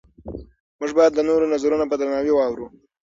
[0.79, 2.67] موږ باید د نورو نظرونه په درناوي واورو